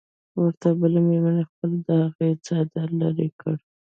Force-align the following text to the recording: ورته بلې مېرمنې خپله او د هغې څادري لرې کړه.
ورته 0.41 0.67
بلې 0.79 0.99
مېرمنې 1.07 1.43
خپله 1.49 1.71
او 1.75 1.81
د 1.87 1.89
هغې 2.03 2.29
څادري 2.45 2.93
لرې 3.01 3.27
کړه. 3.39 3.55